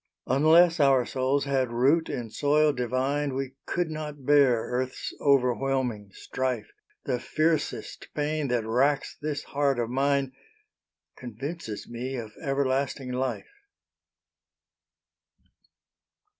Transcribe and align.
Unless 0.25 0.79
our 0.79 1.05
souls 1.05 1.45
had 1.45 1.71
root 1.71 2.09
in 2.09 2.31
soil 2.31 2.73
divine 2.73 3.35
We 3.35 3.53
could 3.67 3.91
not 3.91 4.25
bear 4.25 4.61
earth's 4.63 5.13
overwhelming 5.21 6.09
strife. 6.13 6.71
The 7.05 7.19
fiercest 7.19 8.07
pain 8.15 8.47
that 8.47 8.65
racks 8.65 9.15
this 9.21 9.43
heart 9.43 9.77
of 9.77 9.91
mine, 9.91 10.31
Convinces 11.15 11.87
me 11.87 12.15
of 12.15 12.31
everlasting 12.41 13.11
life. 13.11 13.53